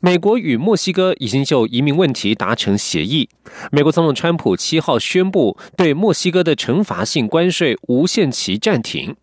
[0.00, 3.28] 美国与墨西哥已经就移民问题达成协议。
[3.70, 9.16] 美国总统川普七号宣布对墨西哥的惩罚性关税无限期暂停。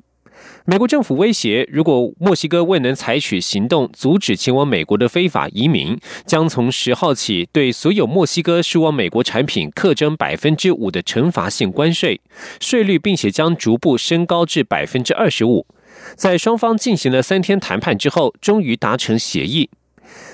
[0.65, 12.21] 美国政府威胁，如果墨西哥未能采取行动阻止前往美国的非法移民，将从十号起对所有墨西哥输往美国产品课征百分之五的惩罚性关税
[12.61, 15.67] 税率，并且将逐步升高至百分之二十五。
[16.15, 19.69] 在双方进行了三天谈判之后，终于达成协议。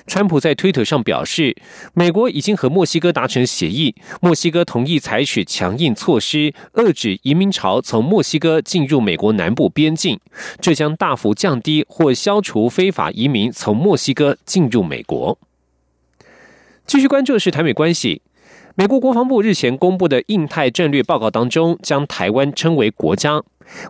[0.08, 1.56] 川普在推特上表示，
[1.94, 10.20] 美国已经和墨西哥达成协议，墨西哥同意采取强硬措施，遏制移民潮从墨西哥进入美国南部边境，
[10.60, 15.38] 这将大幅降低或消除非法移民从墨西哥进入美国。
[16.86, 18.24] 继续关注的是台美关系。
[18.76, 23.44] 美国国防部日前公布的印太战略报告当中，将台湾称为国家。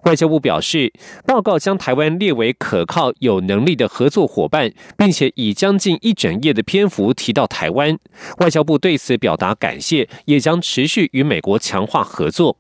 [0.04, 0.92] 外交部表示，
[1.26, 7.98] 报告将台湾列为可靠、有能力的合作伙伴，并且以将近一整页的篇幅提到台湾。
[8.40, 12.58] 外交部对此表达感谢，也将持续与美国强化合作。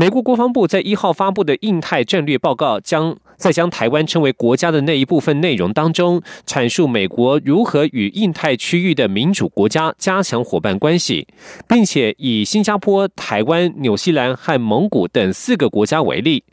[0.00, 11.26] 美国国防部在一号发布的印太战略报告，将在将台湾称为国家的那一部分内容当中，阐述美国如何与印太区域的民主国家加强伙伴关系，
[11.66, 16.44] 并且以新加坡、台湾、纽西兰和蒙古等四个国家为例。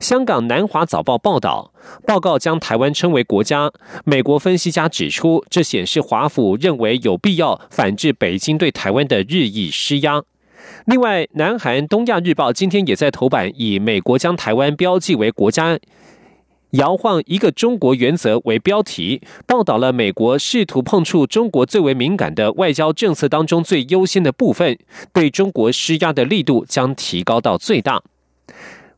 [0.00, 1.74] 香港南华早报报道，
[2.06, 3.70] 报告将台湾称为国家。
[4.06, 10.22] 美国分析家指出，这显示华府认为有必要反制北京对台湾的日益施压。
[10.86, 15.78] 另外，南韩东亚日报今天也在头版以“美国将台湾标记为国家，
[16.70, 24.78] 摇晃一个中国原则”为标题，报道了美国试图碰触中国最为敏感的外交政策当中最优先的部分，
[25.12, 28.02] 对中国施压的力度将提高到最大。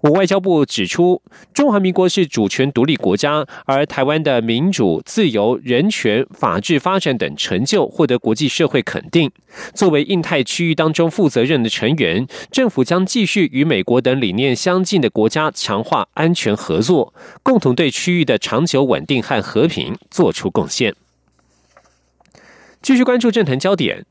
[0.00, 1.20] 我外交部指出，
[1.52, 9.28] 中华民国是主权独立国家，而台湾的民主、自由、人权、法治发展等成就获得国际社会肯定。
[9.74, 20.94] 作为印太区域当中负责任的成员，政府将继续与美国等理念相近的国家强化安全合作，共同对区域的长久稳定和和平做出贡献。
[22.80, 24.06] 继续关注政坛焦点。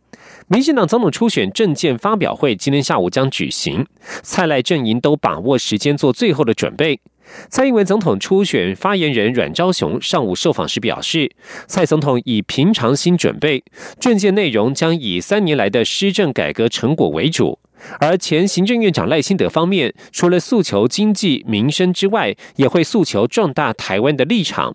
[0.49, 3.85] 民进党总统初选政见发表会今天下午将举行，
[4.23, 7.01] 蔡赖阵营都把握时间做最后的准备。
[7.49, 11.29] 蔡英文总统初选发言人阮昭雄上午受访时表示，
[11.67, 13.61] 蔡总统以平常心准备，
[13.99, 17.59] 政见内容将以三年来的施政改革成果为主。
[17.99, 24.73] 而前行政院长赖清德方面，除了诉求经济民生之外，也会诉求壮大台湾的立场。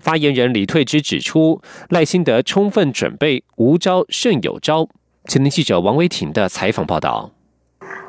[0.00, 4.88] 发言人李退之指出，赖清德充分准备，无招胜有招。
[5.26, 7.30] 前天记者王维婷的采访报道。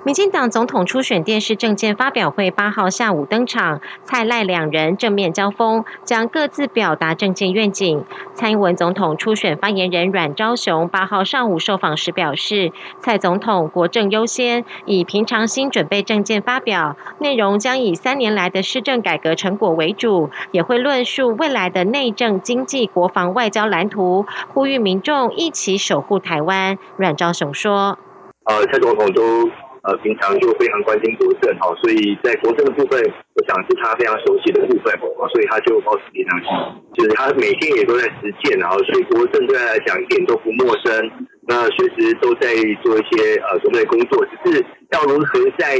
[0.05, 8.03] 民进党总统初选电视政见发表会八号下午登场，蔡赖两人正面交锋，将各自表达政见愿景。
[8.33, 26.77] 蔡英文总统初选发言人阮昭雄八号上午受访时表示，蔡总统国政优先，以平常心准备政见发表，内容将以三年来的施政改革成果为主，也会论述未来的内政、经济、国防、外交蓝图，呼吁民众一起守护台湾。
[26.97, 27.97] 阮昭雄说
[28.43, 29.49] ：“呃，蔡总统都。”
[29.83, 33.03] 呃，平常就非常关心国政哈，所以在国政的部分，
[33.35, 34.95] 我想是他非常熟悉的部分，
[35.27, 36.49] 所以他就保持平常心，
[36.93, 41.11] 就是他每天也都在实践，然后所以国政对他来讲一点都不陌生，
[41.47, 42.47] 那随时都在
[42.81, 45.75] 做一些呃准备工作，只是要如何在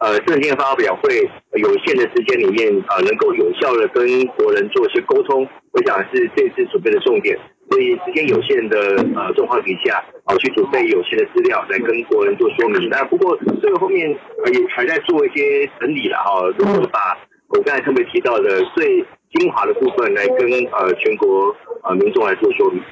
[0.00, 1.16] 呃政见发表会
[1.56, 4.04] 有限的时间里面啊，能够有效的跟
[4.36, 7.38] 国人做一些沟通，我想是这次准备的重点。
[7.70, 8.78] 所以时间有限的
[9.16, 12.88] 呃状况底下，啊去准备有限的资料来跟国人做说明。
[12.88, 17.18] 那不过这个后面也还在做一些整理了哈，如果把
[17.48, 22.82] 我刚才特别提到的最精华的部分来跟呃全国呃民众来做说明。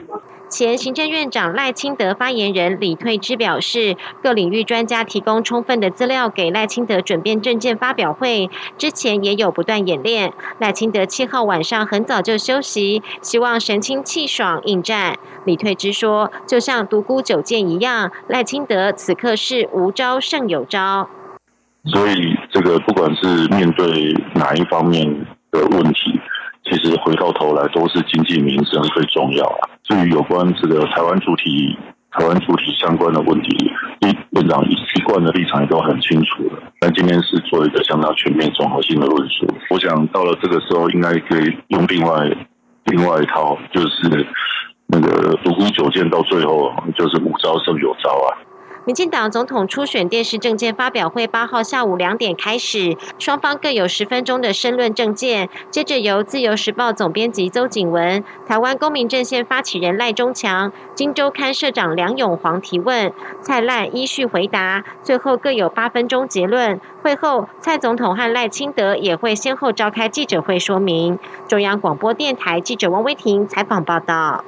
[0.50, 8.48] 前行政院长赖清德发言人李退之表示，各领域专家提供充分的资料给赖清德准备证件发表会，
[8.78, 10.32] 之前也有不断演练。
[10.60, 15.18] 赖清德七号晚上很早就休息，希望神清气爽应战。
[15.44, 21.08] 李退之说，就像独孤九剑一样，赖清德此刻是无招胜有招。
[21.86, 26.13] 所以这个不管是面对哪一方面的问题。
[26.64, 29.68] 其实回到头来都是经济民生最重要啊。
[29.82, 31.76] 至于有关这个台湾主体
[32.10, 33.70] 台湾主体相关的问题，
[34.00, 36.62] 院长一贯的立场也都很清楚了。
[36.78, 39.46] 但今天是做一个相当全面综合性的论述。
[39.70, 42.30] 我想到了这个时候，应该可以用另外
[42.84, 44.28] 另外一套，就是
[44.86, 48.38] 那个独孤九剑，到最后就是五招胜有招啊。
[48.86, 55.48] 民进党总统初选电视政见发表会八号下午两点开始，双方各有十分钟的申论政见。
[55.70, 63.10] 接着由自由时报总编辑邹景文、台湾公民阵线发起人赖中强、金周刊社长梁永煌提问，
[63.40, 66.78] 蔡赖依序回答，最后各有八分钟结论。
[67.02, 71.18] 会后，蔡总统和赖清德也会先后召开记者会说明。
[71.48, 74.44] 中央广播电台记者王威婷采访报道。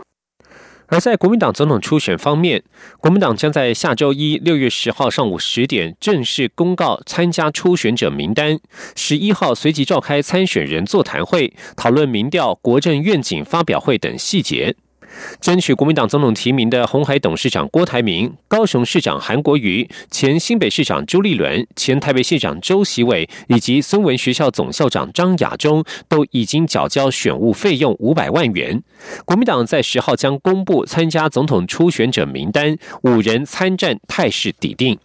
[0.88, 2.62] 而在国民党总统初选方面，
[2.98, 8.58] 国民党将在下周一六月十号上午十点正式公告参加初选者名单，
[8.94, 14.76] 十一号随即召开参选人座谈会，讨论民调、国政愿景发表会等细节。
[15.40, 28.82] 争取国民党总统提名的红海董事长郭台铭、高雄市长韩国瑜、前新北市长朱立伦、前台北市长周习伟以及孙文学校总校长张亚中，都已经缴交选务费用五百万元。
[29.24, 34.98] 国民党在十号将公布参加总统初选者名单，五人参战态势底定。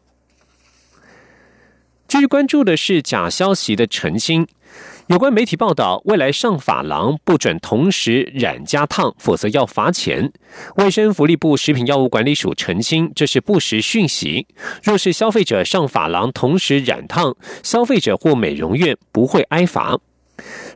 [2.07, 4.45] 继续关注的是假消息的澄清。
[5.11, 10.31] 有关媒体报道，未来上发廊不准同时染加烫，否则要罚钱。
[10.77, 14.47] 卫生福利部食品药物管理署澄清，这是不实讯息。
[14.81, 19.99] 若是消费者上发廊同时染烫，消费者或美容院不会挨罚。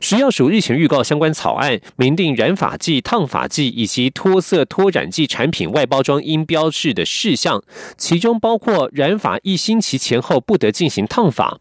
[0.02, 7.62] 食药署日前预告相关草案，明定染发剂、烫发剂以及脱色脱染剂产品外包装应标示的事项，
[7.96, 11.58] 其中包括染发一星期前后不得进行烫发。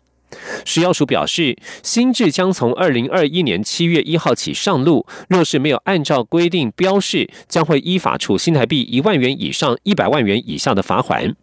[0.65, 5.05] 食药署表示，新制将从二零二一年七月一号起上路。
[5.29, 11.35] 若是没有按照规定标示，将会依法处新台币一万元以上一百万元以下的罚款。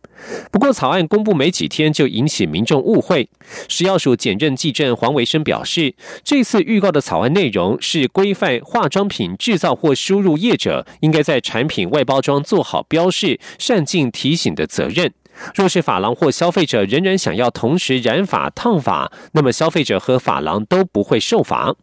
[0.52, 3.28] 不过，草案公布没几天就引起民众误会。
[3.68, 15.12] 食药署检任技正黄维生表示，这次预告的草案内容是规范化妆品制造或输入业者应该在产品外包装做好标示、善尽提醒的责任。
[15.54, 21.74] 若是发廊或消费者仍然想要同时染发、烫发，那么消费者和发廊都不会受罚。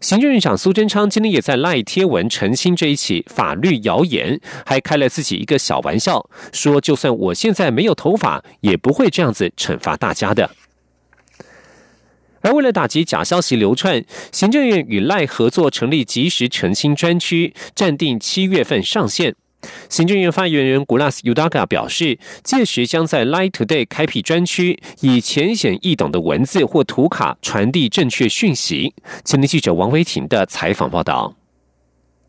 [0.00, 10.50] 行政院长苏贞昌今天也在赖贴文澄清这一起法律谣言，还开了自己一个小玩笑，说就算我现在没有头发，也不会这样子惩罚大家的。
[12.42, 19.34] 而为了打击假消息流窜，行政院与赖合作成立即时澄清专区，暂定七月份上线。
[19.88, 28.94] 行政院发言人古拉斯尤达卡表示，届时将在 Line Today 开辟专区，以浅显易懂的文字或图卡传递正确讯息。
[29.24, 31.34] 前天记者王维婷的采访报道。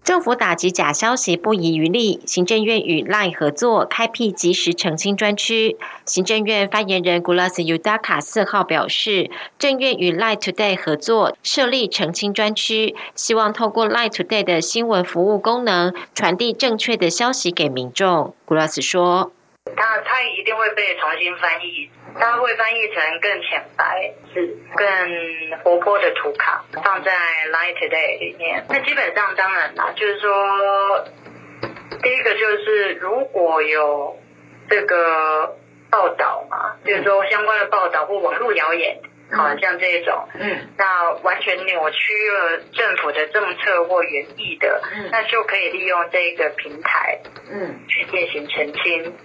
[0.08, 5.76] 政府打击假消息不遗余力，行政院与 LINE 合作开辟即时澄清专区。
[6.06, 18.34] 行政院发言人 Gulas Udaka 四号表示，政院与 LINE Today 合作设立澄清专区，希望透过 LINE Today 的新闻服务功能，传递正确的消息给民众。
[18.48, 19.34] Gulas 说。
[19.76, 24.56] 它它一定会被重新翻译，它会翻译成更浅白、是。
[24.76, 27.12] 更活泼的图卡，放在
[27.52, 28.64] Line Today 里面。
[28.70, 31.06] 那基本上当然啦，就是说，
[32.04, 34.20] 第一个就是如果有
[34.70, 35.58] 这个
[35.90, 39.00] 报道嘛，就是说相关的报道或网络谣言，
[39.32, 49.16] 好像这一种，嗯，那完全扭曲了政府的政策或原意的，嗯，那就可以利用这个平台，嗯，去进行澄清。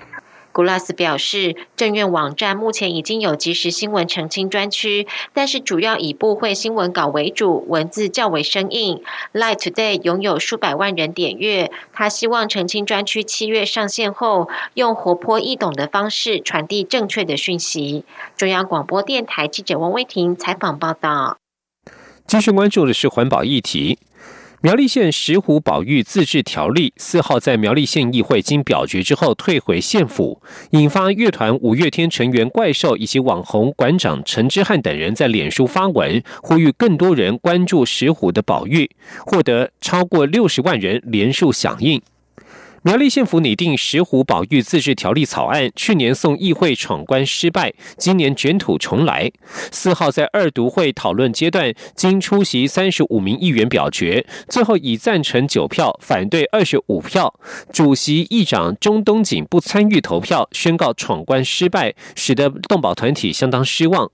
[0.52, 9.02] 古拉斯表示，政院网站目前已经有即时新闻澄清专区，但是主要以部会新闻稿为主，文字较为生硬。
[9.32, 18.04] Light Today 拥有数百万人点阅，他希望澄清专区七月上线后，用活泼易懂的方式传递正确的讯息。
[18.36, 21.38] 中央广播电台记者王威婷采访报道。
[22.26, 23.98] 继续关注的是环保议题。
[24.64, 30.40] 苗栗县石虎保育自治条例四号在苗栗县议会经表决之后退回县府，
[30.70, 38.88] 引发乐团五月天成员怪兽以及网红馆长陈之汉等人在脸书发文，呼吁更多人关注石虎的保育，
[39.26, 42.00] 获得超过六十万人连数响应。
[42.84, 49.30] 苗栗县府拟定石湖保育自治条例草案，去年送议会闯关失败，今年卷土重来。
[49.70, 57.32] 四号在二读会讨论阶段，经出席三十五名议员表决，最后以赞成九票，反对二十五票。
[57.72, 64.10] 主席议长钟东锦不参与投票，宣告闯关失败，使得动保团体相当失望。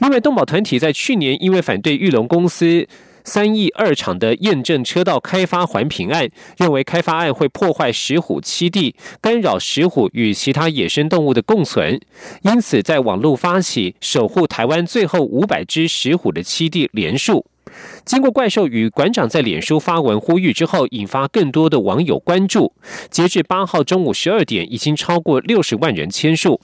[0.00, 2.88] 另外，动保团体在去年因为反对玉龙公司。
[3.24, 12.00] 三亿二厂的验证车道开发环评案，认为开发案会破坏石虎栖地，干扰石虎与其他野生动物的共存，
[12.42, 17.46] 因此在网络发起守护台湾最后五百只石虎的栖地连署。
[18.04, 22.74] 经过怪兽与馆长在脸书发文呼吁之后，引发更多的网友关注。
[23.10, 26.60] 截至八号中午十二点，已经超过六十万人签署。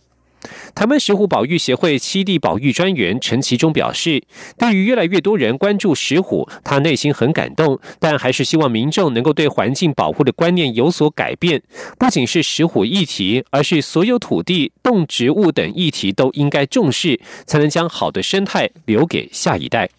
[0.74, 4.22] 台湾石虎保育协会七地保育专员陈其中表示，
[4.56, 11.60] 对于越来越多人关注石虎，他内心很感动，但还是希望民众能够对环境保护的观念有所改变。
[11.98, 19.90] 不仅是石虎议题，而是所有土地、动植物等议题都应该重视，才能将好的生态留给下一代。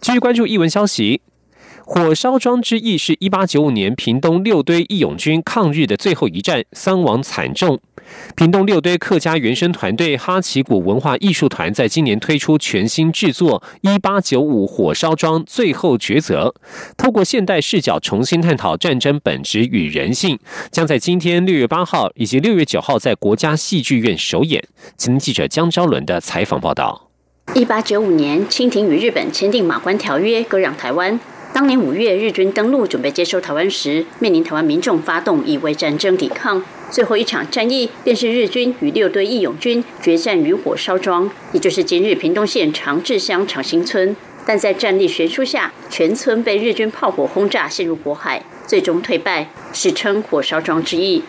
[0.00, 1.20] 继续关注译文消息。
[1.88, 7.78] 火烧庄之役是一八九五年屏东六堆义勇军抗日的最后一战，伤亡惨重。
[8.34, 16.52] 屏东六堆客家原声团队哈奇谷文化艺术团在今年推出全新制作《一八九五火烧庄最后抉择》，
[16.96, 20.36] 透过现代视角重新探讨战争本质与人性，
[20.72, 24.60] 将在今天六月八号以及六月九号在国家戏剧院首演。
[24.96, 27.08] 请记者江昭伦的采访报道。
[27.54, 31.18] 一八九五年，清廷与日本签订马关条约，割让台湾。
[31.56, 36.62] 当年五月，日军登陆准备接收台湾时，面临台湾民众发动以为战争抵抗。
[36.90, 44.14] 最后一场战役便是日军与六队义勇军决战于火烧庄，也就是今日屏东县长治乡长兴村。
[44.44, 51.22] 但在战力悬殊下，全村被日军炮火轰炸，陷入火海，最终退败，史称火烧庄之役。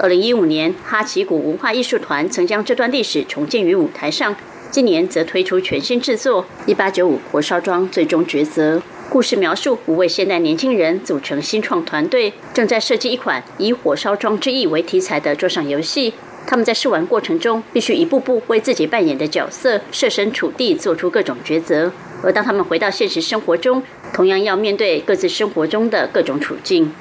[0.00, 4.34] 二零一五年，哈奇谷文化艺术团曾将这段历史重建于舞台上，
[4.72, 8.78] 今年则推出全新制作《一八九五火烧庄最终抉择》。
[9.10, 16.14] 故事描述五位现代年轻人组成新创团队，正在设计一款以火烧庄之役为题材的桌上游戏。
[16.46, 21.90] 他们在试玩过程中，必须一步步为自己扮演的角色设身处地，做出各种抉择。
[22.22, 26.92] 而当他们回到现实生活中，同样要面对各自生活中的各种处境。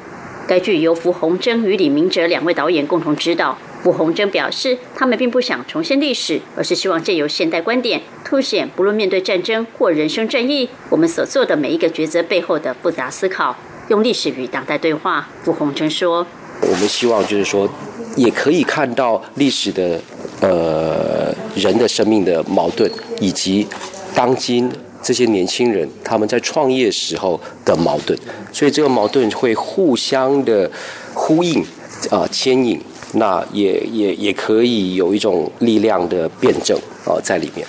[0.48, 3.56] 该剧由符宏征与李明哲两位导演共同指导。
[3.82, 13.56] 傅鸿征表示，他们并不想重现历史，而是希望借由现代观点，凸显不论面对战争或人生正义，我们所做的每一个抉择背后的复杂思考，
[13.88, 15.30] 用历史与当代对话。
[15.44, 16.28] 傅鸿征说
[16.62, 17.70] ：“我们希望就是说，
[18.18, 20.02] 也可以看到历史的
[20.42, 23.66] 呃人的生命的矛盾，以及
[24.14, 24.70] 当今
[25.02, 28.20] 这些年轻人他们在创业时候的矛盾，
[28.52, 30.70] 所以这个矛盾会互相的
[31.14, 31.64] 呼应
[32.12, 32.78] 啊牵引。”
[33.13, 37.66] 那也也也可以有一种力量的辩证啊在里面。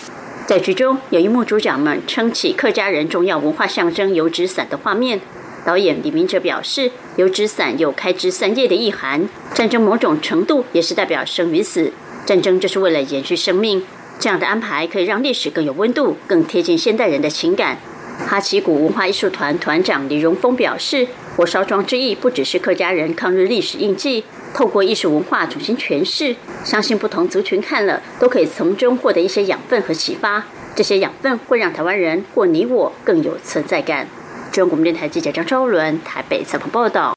[0.47, 5.21] 在剧中有一幕，主角们撑起客家人重要文化象征油纸伞的画面。
[5.65, 11.93] 导演李明哲表示，油纸伞有开枝散叶的意涵，战争某种程度也是代表生与死，
[12.25, 13.83] 战争就是为了延续生命。
[14.19, 17.79] 这样的安排可以让历史更有温度，更贴近现代人的情感。
[18.27, 21.07] 哈奇谷文化艺术团团长李荣峰表示，
[21.37, 24.25] 火烧庄之役不只是客家人抗日历史印记。
[24.53, 30.45] 透过艺术文化重新诠释，相信不同族群看了都可以从中获得一些养分和启发。
[30.75, 34.07] 这些养分会让台湾人或你我更有存在感。
[34.53, 37.15] 中国电台记者张昭伦台北采访报道。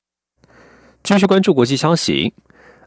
[1.03, 2.33] 继续关注国际消息：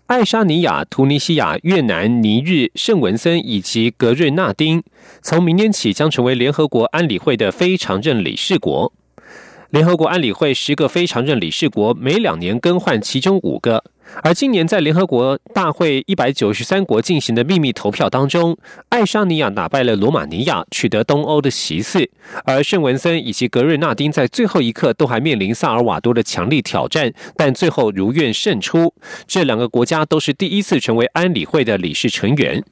[0.06, 4.82] 爱沙尼亚、突尼西亚、越南、尼日、圣文森以及格瑞纳丁，
[5.20, 8.92] 从明年起将成为联合国安理会的非常任理事国。
[9.70, 13.82] 联合国安理会十个非常任理事国每两年更换其中五个。
[14.22, 18.56] 而今年在联合国大会一百九十三国进行的秘密投票当中，
[18.88, 22.08] 爱沙尼亚打败了罗马尼亚，取得东欧的席次。
[22.44, 28.94] 而圣文森以及格瑞纳丁在最后一刻都还面临萨尔瓦多的强力挑战，但最后如愿胜出。
[29.26, 32.64] 这两个国家都是第一次成为安理会的理事成员。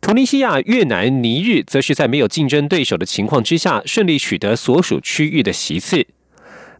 [0.00, 6.06] 突尼西亚、越南、尼日则是在没有竞争对手的情况之下，顺利取得所属区域的席次。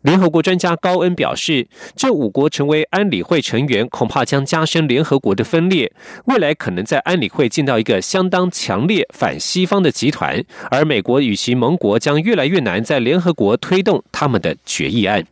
[0.02, 5.92] 联合国专家高恩表示，这五国成为安理会成员，恐怕将加深联合国的分裂。
[6.24, 15.24] 未来可能在安理会见到一个相当强烈反西方的集团，而美国与其盟国将越来越难在联合国推动他们的决议案。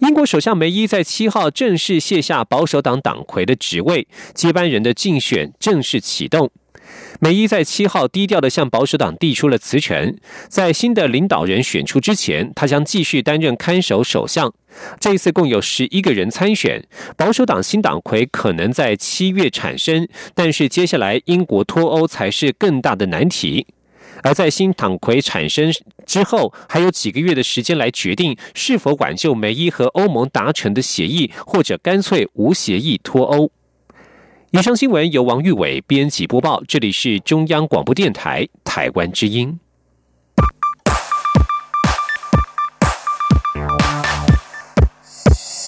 [0.00, 6.50] 英国首相梅伊在七号正式卸下保守党党魁的职位，接班人的竞选正式启动。
[7.20, 10.16] 梅伊在七号低调的向保守党递出了辞呈，
[10.48, 14.52] 在新的领导人选出之前，他将继续担任看守首相。
[14.98, 16.84] 这一次共有十一个人参选，
[17.16, 23.68] 保守党新党魁可能在七月产生，但是接下来英国脱欧才是更大的难题。
[24.22, 25.72] 而在新党魁产生
[26.06, 33.50] 之后，还有几个月的时间来决定是否挽救梅伊和欧盟达成的协议，或者干脆无协议脱欧。
[34.52, 39.58] 以上新闻由王玉伟编辑播报，这里是中央广播电台台湾之音。